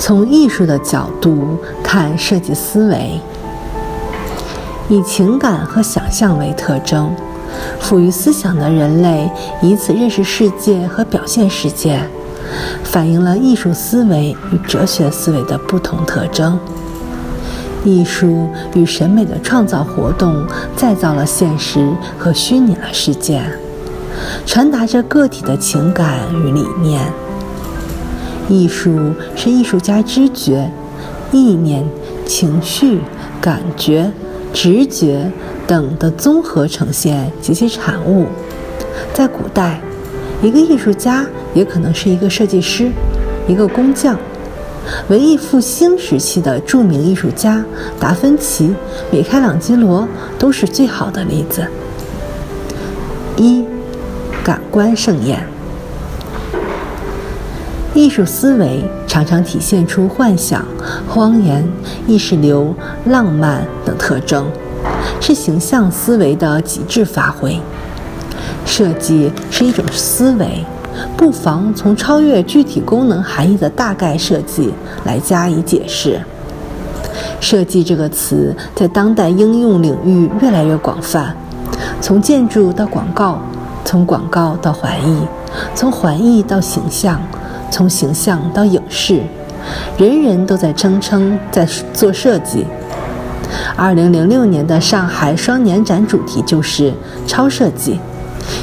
[0.00, 3.20] 从艺术的角度看设计思维，
[4.88, 7.14] 以情感和想象为特征，
[7.78, 12.00] 富于思想的人类以此认识世界和表现世界，
[12.82, 16.58] 反映了艺术思维与哲学思维的不同特征。
[17.84, 23.42] 艺术与审美的创造活动再造了现实和虚拟了世界，
[24.46, 27.02] 传达着个体的情感与理念。
[28.50, 30.68] 艺术是艺术家知觉、
[31.30, 31.84] 意念、
[32.26, 32.98] 情绪、
[33.40, 34.10] 感觉、
[34.52, 35.30] 直觉
[35.68, 38.26] 等的综合呈现及其产物。
[39.14, 39.80] 在古代，
[40.42, 42.90] 一个艺术家也可能是一个设计师、
[43.46, 44.18] 一个工匠。
[45.08, 47.64] 文艺复兴时期的著名艺术家
[48.00, 48.74] 达芬奇、
[49.12, 51.64] 米开朗基罗都是最好的例子。
[53.36, 53.64] 一，
[54.42, 55.46] 感官盛宴。
[57.92, 60.64] 艺术思维常常体现出幻想、
[61.08, 61.66] 荒言、
[62.06, 62.72] 意识流、
[63.06, 64.46] 浪漫等特征，
[65.20, 67.60] 是形象思维的极致发挥。
[68.64, 70.64] 设计是一种思维，
[71.16, 74.72] 不妨从超越具体功能含义的大概设计
[75.04, 76.20] 来加以解释。
[77.40, 81.34] 设计这个词在当代应用领域越来越广泛，
[82.00, 83.40] 从建筑到广告，
[83.84, 85.26] 从广告到环艺，
[85.74, 87.20] 从环艺到形象。
[87.70, 89.20] 从形象到影视，
[89.96, 92.66] 人人都在声称在做设计。
[93.76, 96.92] 二零零六年的上海双年展主题就是
[97.26, 97.98] 超设计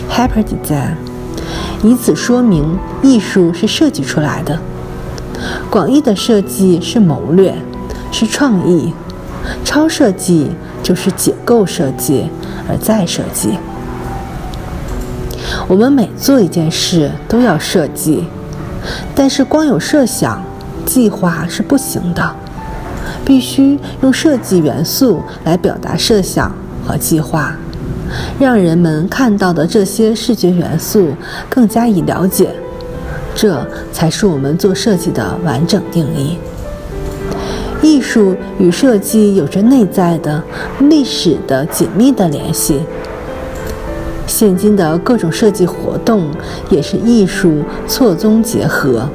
[0.10, 0.94] （Hyper Design），
[1.84, 4.60] 以此说明艺术是设计出来的。
[5.70, 7.54] 广义的设计是谋略，
[8.12, 8.94] 是创意；
[9.64, 10.52] 超设计
[10.82, 12.30] 就是解构设计
[12.70, 13.58] 而再设计。
[15.68, 18.26] 我们每做一件事都要设计。
[19.16, 20.44] 但是光有设想、
[20.86, 22.36] 计划是不行的，
[23.26, 26.52] 必须用设计元素来表达设想
[26.86, 27.56] 和计划，
[28.40, 31.10] 让人们看到的这些视觉元素
[31.50, 32.50] 更加以了解，
[33.36, 36.38] 这才是我们做设计的完整定义。
[37.82, 40.42] 艺术与设计有着内在的、
[40.80, 42.82] 历史的紧密的联系。
[44.38, 46.30] 现今的各种设计活动
[46.70, 49.10] 也是艺术错综结合。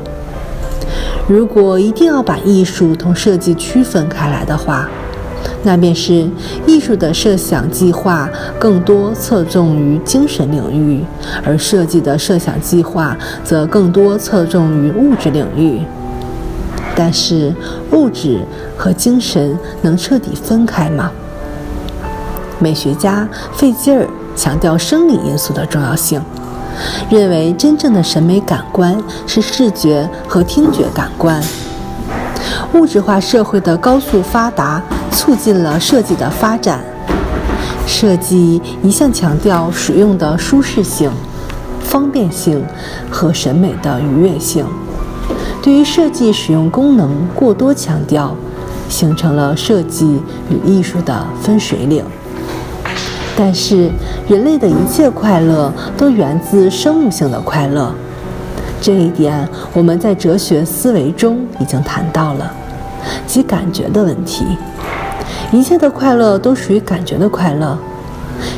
[1.29, 4.89] 如果一定要把艺术同设计区分开来的话，
[5.63, 6.29] 那便是
[6.67, 8.29] 艺术的设想计划
[8.59, 11.05] 更多侧重于精神领域，
[11.45, 15.83] 而设计的设想计划则更多侧重于物质领域。
[16.97, 17.55] 但是，
[17.93, 18.41] 物质
[18.77, 21.13] 和精神能彻底分开吗？
[22.59, 24.05] 美学家费吉尔。
[24.43, 26.21] 强调生理因素的重要性，
[27.09, 31.41] 认为真正的审美感官是视觉和听觉感官。
[32.75, 34.83] 物质化社会的高速发达
[35.13, 36.81] 促进了设计的发展，
[37.87, 41.09] 设计一向强调使用的舒适性、
[41.81, 42.65] 方便性
[43.09, 44.67] 和审美的愉悦性。
[45.63, 48.35] 对于设计使用功能过多强调，
[48.89, 50.21] 形成了设计
[50.51, 52.05] 与艺术的分水岭。
[53.37, 53.91] 但是，
[54.29, 57.93] 人类的一切快乐都源自生物性的快乐，
[58.81, 62.53] 这一点我们在哲学思维中已经谈到了，
[63.27, 64.45] 即感觉的问题。
[65.51, 67.77] 一切的快乐都属于感觉的快乐，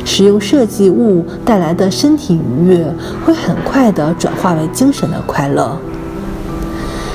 [0.03, 2.85] 使用设计物带来的身体愉悦
[3.25, 5.77] 会很快地转化为精神的快乐。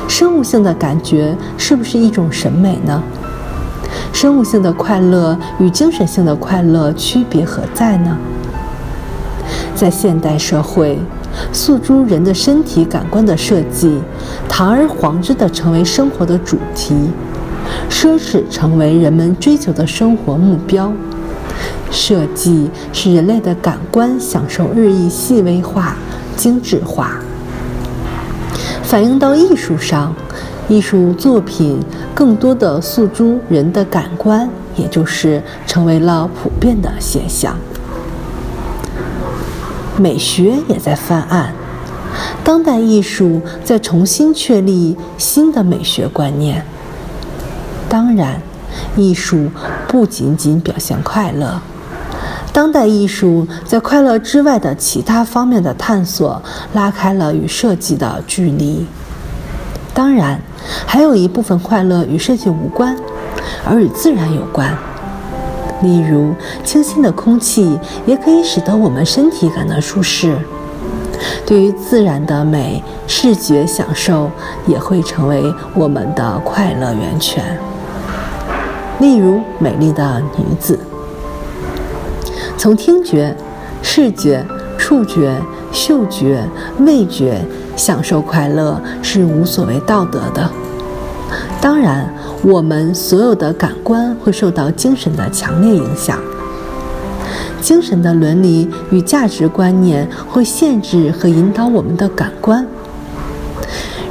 [0.08, 3.02] 生物性的感觉是不是一种审美呢？
[4.20, 8.19] 生物性的快乐与精神性的快乐区别何在呢？
[9.75, 10.99] 在现代社会，
[11.55, 13.99] 诉诸人的身体感官的设计，
[14.46, 16.94] 堂而皇之的成为生活的主题，
[17.88, 20.93] 奢侈成为人们追求的生活目标。
[21.90, 25.96] 设计使人类的感官享受日益细微化、
[26.37, 27.12] 精致化，
[28.82, 30.14] 反映到艺术上。
[30.70, 31.81] 艺术作品
[32.14, 37.56] 更多的诉诸人的感官，也就是成为了普遍的现象。
[39.99, 41.52] 美学也在翻案，
[42.44, 46.64] 当代艺术在重新确立新的美学观念。
[47.88, 48.40] 当然，
[48.96, 49.50] 艺术
[49.88, 51.61] 不仅仅表现快乐，
[52.52, 56.40] 当代艺术在快乐之外的其他方面的探索，
[56.75, 58.87] 拉开了与设计的距离。
[59.93, 60.40] 当然，
[60.87, 62.97] 还有一部分快乐与设计无关，
[63.65, 64.77] 而与自然有关。
[65.83, 70.37] 例如，清新的空气也可以使得我们身体感到舒适。
[71.47, 74.31] 对于自然的美，视觉享受
[74.67, 77.43] 也会成为我们的快乐源泉。
[78.99, 80.79] 例如，美丽的女子，
[82.59, 83.35] 从听觉、
[83.83, 84.45] 视觉、
[84.77, 85.35] 触觉、
[85.73, 86.43] 嗅觉、
[86.81, 87.43] 味觉
[87.81, 90.50] 享受快乐是无所谓道德的。
[91.62, 92.12] 当然，
[92.43, 96.19] 我们所有的感官会受到精神的强烈影响，
[97.62, 102.67] 精神的伦理与价值观念会限制和引导我们的感官，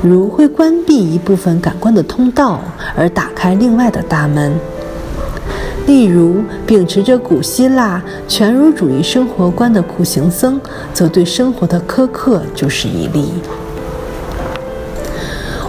[0.01, 2.59] 如会关闭一部分感官的通道，
[2.97, 4.51] 而打开另外的大门。
[5.89, 10.61] 例如，秉持着古希腊全儒主义生活观的苦行僧，
[10.93, 13.31] 则对生活的苛刻就是一例。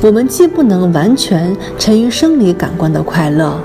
[0.03, 3.59] 我们既不能完全沉于生理感官的快乐，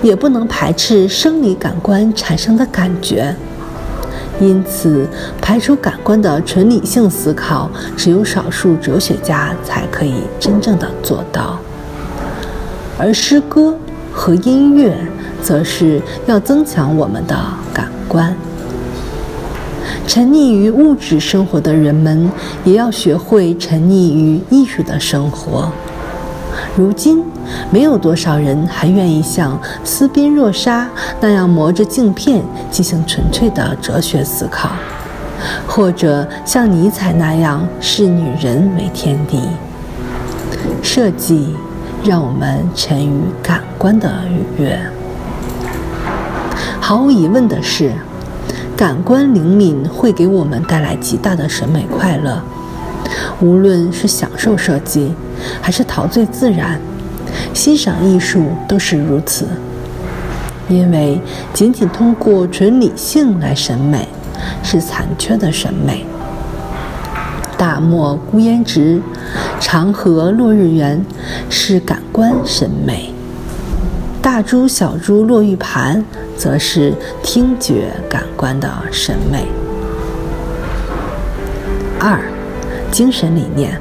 [0.00, 3.36] 也不能排斥生理感官产生的感觉。
[4.40, 5.06] 因此，
[5.42, 11.58] 排除感官的纯理性思考，只有少数哲学家才可以真正的做到。
[12.96, 13.76] 而诗歌
[14.10, 14.96] 和音乐。
[15.42, 17.36] 则是要增强我们的
[17.72, 18.34] 感官。
[20.06, 22.30] 沉溺于物质生活的人们，
[22.64, 25.70] 也要学会沉溺于艺术的生活。
[26.76, 27.22] 如今，
[27.70, 30.88] 没有多少人还愿意像斯宾诺莎
[31.20, 34.70] 那样磨着镜片进行纯粹的哲学思考，
[35.66, 39.42] 或者像尼采那样视女人为天地。
[40.82, 41.54] 设计
[42.02, 44.78] 让我们沉于感官的愉悦。
[46.88, 47.92] 毫无疑问的是，
[48.74, 52.40] 感官灵敏会给我们带来极大的审美快乐。
[53.42, 55.12] 无论是享受设计，
[55.60, 56.80] 还是陶醉自然，
[57.52, 59.46] 欣赏艺术都是如此。
[60.66, 61.20] 因为
[61.52, 64.08] 仅仅通过纯理性来审美，
[64.62, 66.06] 是残缺的审美。
[67.58, 69.02] 大漠孤烟直，
[69.60, 71.04] 长河落日圆，
[71.50, 73.12] 是感官审美。
[74.22, 76.02] 大珠小珠落玉盘。
[76.38, 79.48] 则是听觉感官的审美。
[81.98, 82.20] 二，
[82.92, 83.76] 精神理念。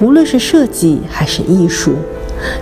[0.00, 1.96] 无论是设计还是艺术，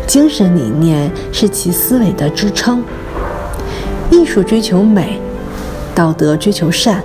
[0.06, 2.82] 精神理念是其思维的支撑。
[4.10, 5.20] 艺术追求美，
[5.92, 7.02] 道德追求善，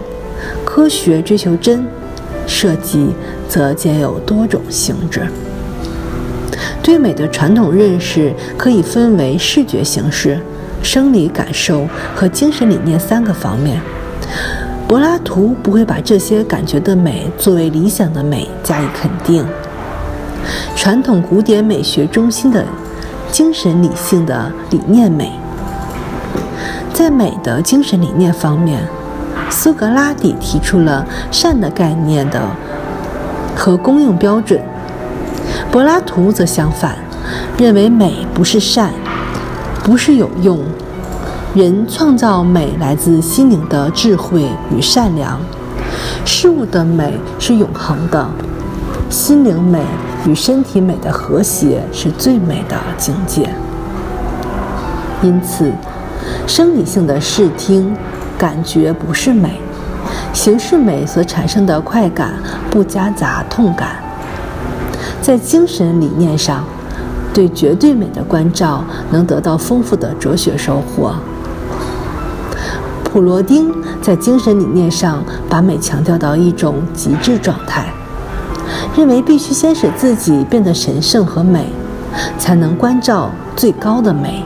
[0.64, 1.84] 科学追求真，
[2.46, 3.10] 设计
[3.50, 5.26] 则兼有多种性质。
[6.84, 10.40] 对美的传统认识可以分为视觉形式。
[10.83, 13.80] 生理感受和精神理念三个方面，
[14.88, 19.45] 柏拉图不会把这些感觉的美作为理想的美加以肯定。
[20.75, 22.66] 传统古典美学中心的
[23.31, 25.31] 精神理性的理念美，
[26.94, 28.82] 在美的精神理念方面，
[29.50, 32.41] 苏格拉底提出了善的概念的
[33.56, 34.60] 和公用标准，
[35.72, 36.98] 柏拉图则相反，
[37.58, 38.91] 认为美不是善。
[39.84, 40.60] 不是有用，
[41.56, 45.40] 人创造美来自心灵的智慧与善良，
[46.24, 48.30] 事物的美是永恒的，
[49.10, 49.82] 心灵美
[50.28, 53.50] 与身体美的和谐是最美的境界。
[55.24, 55.72] 因此，
[56.46, 57.96] 生理性的视听
[58.38, 59.60] 感觉不是美，
[60.32, 62.36] 形式美所产生的快感
[62.70, 63.96] 不夹杂痛感，
[65.24, 66.64] 在精神理念上。
[67.34, 71.14] 对绝对美的关照，能得到丰富的哲学收获。
[73.04, 77.94] 普罗丁在精神理念上把美强调到一种极致状态，
[78.96, 81.68] 认为必须先使自己变得神圣和美，
[82.38, 84.46] 才能关照最高的美。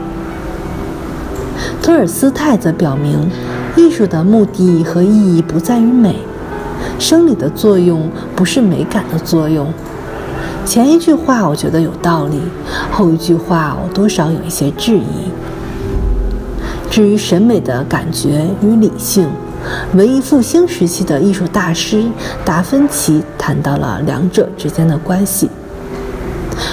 [1.80, 3.30] 托尔斯泰则表明，
[3.76, 6.16] 艺术的目的和意义不在于美，
[6.98, 9.72] 生理的作用不是美感的作用。
[10.66, 12.40] 前一句话我觉得有道理，
[12.90, 15.30] 后一句话我多少有一些质疑。
[16.90, 19.28] 至于审美的感觉与理性，
[19.94, 22.04] 文艺复兴时期的艺术大师
[22.44, 25.48] 达芬奇谈到了两者之间的关系。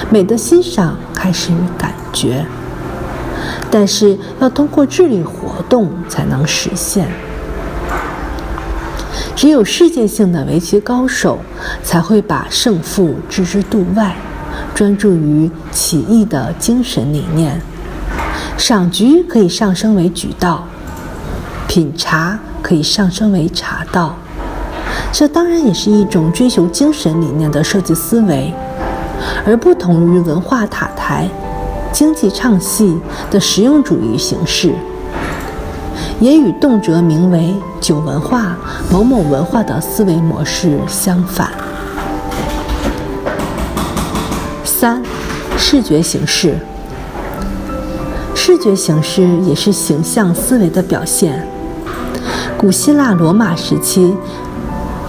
[0.10, 2.44] 美的欣赏开始于感觉，
[3.70, 7.08] 但是要通过智力活动才能实现。
[9.44, 11.38] 只有世界性的围棋高手
[11.84, 14.16] 才会把胜负置之度外，
[14.74, 17.60] 专注于棋艺的精神理念。
[18.58, 20.64] 赏菊可以上升为菊道，
[21.68, 24.16] 品茶可以上升为茶道。
[25.12, 28.54] 这当然也是一种追求精神理念的设计思维，
[29.46, 31.28] 而不同于文化塔台、
[31.92, 32.98] 经济唱戏
[33.30, 34.74] 的实用主义形式。
[36.20, 38.56] 也与动辄名为“酒文化”、
[38.92, 41.52] “某某文化”的思维模式相反。
[44.64, 45.02] 三、
[45.58, 46.56] 视觉形式。
[48.36, 51.48] 视觉形式也是形象思维的表现。
[52.58, 54.16] 古希腊罗马时期，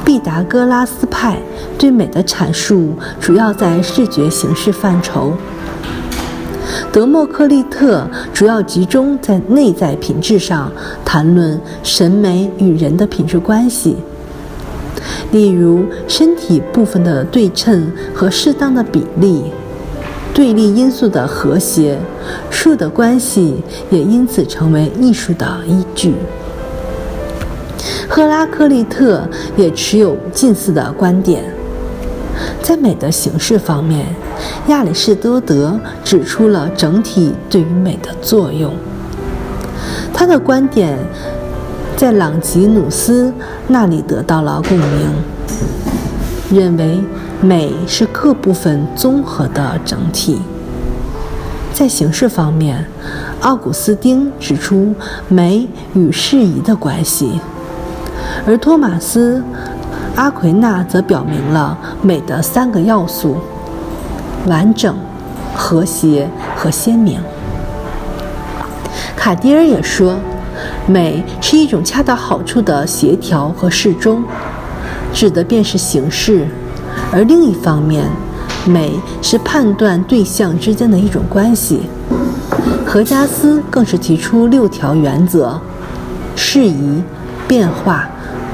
[0.04, 1.38] 毕达哥拉斯派
[1.78, 5.32] 对美的阐述主要在视觉形式范畴。
[6.94, 10.70] 德谟克利特主要集中在内在品质上
[11.04, 13.96] 谈论审美与人的品质关系，
[15.32, 19.42] 例如身体部分的对称和适当的比例，
[20.32, 21.98] 对立因素的和谐，
[22.48, 23.56] 数的关系
[23.90, 26.14] 也因此成为艺术的依据。
[28.08, 31.42] 赫拉克利特也持有近似的观点，
[32.62, 34.06] 在美的形式方面。
[34.68, 38.72] 亚里士多德指出了整体对于美的作用。
[40.12, 40.98] 他的观点
[41.96, 43.32] 在朗吉努斯
[43.68, 44.88] 那里得到了共鸣，
[46.50, 47.00] 认为
[47.40, 50.40] 美是各部分综合的整体。
[51.72, 52.86] 在形式方面，
[53.40, 54.94] 奥古斯丁指出
[55.28, 57.40] 美与适宜的关系，
[58.46, 59.38] 而托马斯·
[60.14, 63.36] 阿奎那则表明了美的三个要素。
[64.46, 64.94] 完整、
[65.54, 67.18] 和谐和鲜明。
[69.16, 70.16] 卡迪尔也说，
[70.86, 74.22] 美是一种恰到好处的协调和适中，
[75.12, 76.46] 指的便是形式；
[77.10, 78.04] 而另一方面，
[78.66, 81.82] 美是判断对象之间的一种关系。
[82.86, 85.58] 何加斯更是提出六条原则：
[86.36, 87.02] 适宜、
[87.48, 88.06] 变化、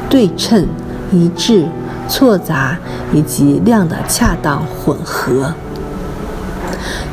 [0.08, 0.66] 对称、
[1.12, 1.66] 一致、
[2.08, 2.78] 错杂
[3.12, 5.52] 以及量的恰当混合。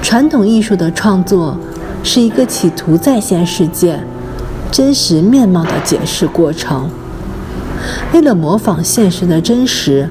[0.07, 1.57] 传统艺术的创作
[2.01, 3.99] 是一个企图再现世界
[4.71, 6.89] 真实面貌的解释过程。
[8.13, 10.09] 为了模仿现实的真实，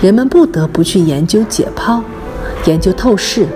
[0.00, 2.00] 人们不得不去研究解剖、
[2.64, 3.46] 研究透视，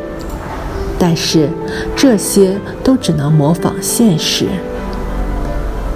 [0.98, 1.48] 但是
[1.96, 4.44] 这些都只能模仿现实，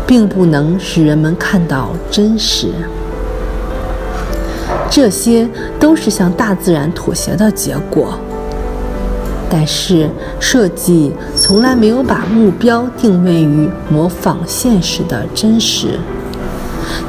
[0.07, 2.69] 并不能使人们看到真实。
[4.91, 5.47] 这些
[5.79, 8.19] 都是向大自然妥协的结果。
[9.51, 15.99] 但是，设计从来没有把目标定位于模仿现实的真实。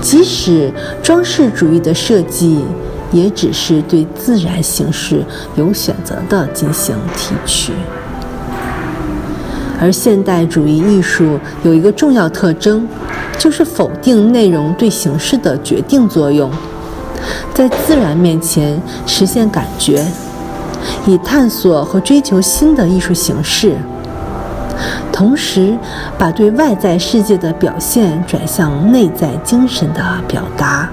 [0.02, 0.72] 即使
[1.04, 2.64] 装饰主义的设计，
[3.12, 5.24] 也只是对自然形式
[5.56, 7.74] 有选择的进行提取。
[9.82, 12.88] 而现代主义艺术有一个重要特征，
[13.38, 16.50] 就是否定内容对形式的决定作用，
[17.54, 20.06] 在自然面前实现感觉。
[21.06, 23.76] 以探索和追求新的艺术形式，
[25.12, 25.78] 同时
[26.18, 30.90] 把对外在世界的表现转向内在精神的表达，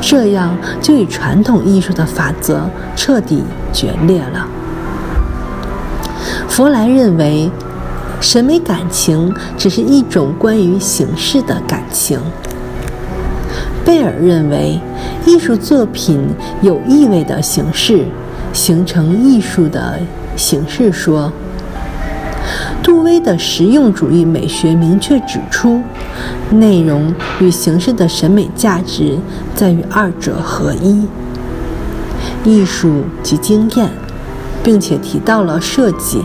[0.00, 3.42] 这样就与传统艺术的法则彻底
[3.72, 4.46] 决裂了。
[6.48, 7.50] 弗莱认为，
[8.20, 12.18] 审美感情只是一种关于形式的感情；
[13.84, 14.80] 贝尔认为，
[15.24, 16.28] 艺术作品
[16.60, 18.06] 有意味的形式。
[18.52, 19.98] 形成艺术的
[20.36, 21.32] 形式说，
[22.82, 25.80] 杜威的实用主义美学明确指出，
[26.50, 29.16] 内容与形式的审美价值
[29.54, 31.06] 在于二者合一，
[32.44, 33.88] 艺术及经验，
[34.62, 36.22] 并且提到了设计。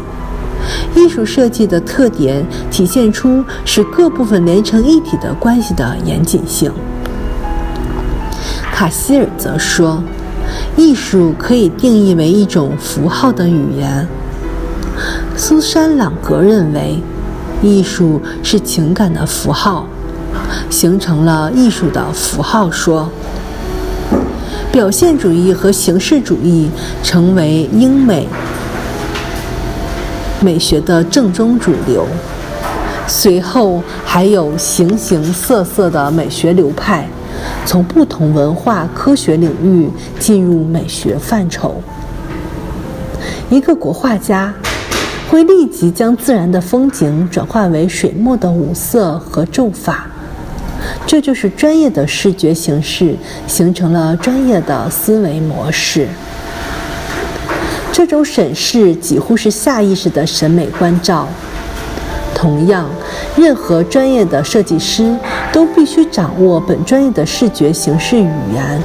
[0.95, 6.71] 艺术设计的特点体现出使各部分连成一体的关系的严谨性。
[8.73, 10.03] 卡希尔则说。
[10.77, 14.07] 艺术可以定义为一种符号的语言。
[15.37, 17.01] 苏珊·朗格认为，
[17.61, 19.87] 艺术是情感的符号，
[20.69, 23.09] 形成了艺术的符号说。
[24.71, 26.69] 表现主义和形式主义
[27.01, 28.27] 成为英美
[30.41, 32.05] 美学的正宗主流。
[33.07, 37.07] 随后还有形形色色的美学流派。
[37.65, 41.81] 从不同文化科学领域进入美学范畴。
[43.49, 44.53] 一个国画家
[45.29, 50.07] 会立即将自然的风景转化为水墨的五色和皱法，
[51.05, 53.15] 这就是专业的视觉形式
[53.47, 56.07] 形成了专业的思维模式。
[57.91, 61.27] 这种审视几乎是下意识的审美关照。
[62.35, 62.87] 同样，
[63.37, 65.15] 任何专业的设计师
[65.51, 68.81] 都必须掌握本专业的视觉形式语言，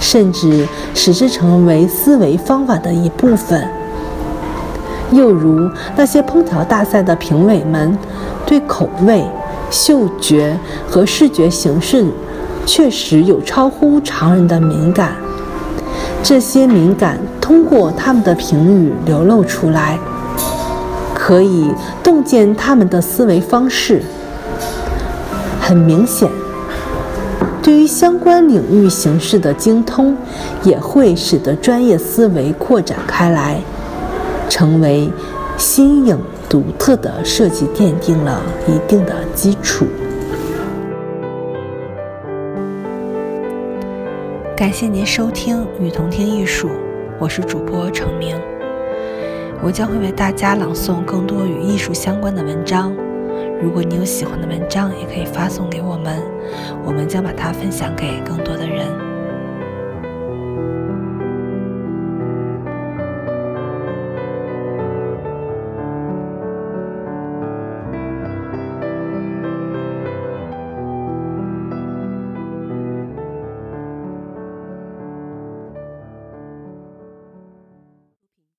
[0.00, 3.66] 甚至使之成为思维方法的一部分。
[5.12, 7.96] 又如那些烹调大赛的评委们，
[8.46, 9.24] 对口味、
[9.70, 10.56] 嗅觉
[10.88, 12.04] 和视觉形式
[12.66, 15.14] 确实有超乎常人的敏感。
[16.22, 19.98] 这些敏感通过他们的评语流露出来，
[21.30, 21.72] 可以
[22.02, 24.02] 洞见他们的思维方式。
[25.60, 26.28] 很明显，
[27.62, 30.16] 对于相关领域形式的精通，
[30.64, 33.60] 也会使得专业思维扩展开来，
[34.48, 35.08] 成为
[35.56, 36.18] 新颖
[36.48, 39.86] 独特的设计奠定了一定的基础。
[44.56, 46.66] 感谢您收听《雨桐听艺术》，
[47.20, 48.36] 我是主播程明。
[49.62, 52.94] 我将会为大家朗诵更多与艺术相关的文章。
[53.62, 56.22] 如果你有喜欢的文章，也可以发送给我们，
[56.84, 59.09] 我们将把它分享给更多的人。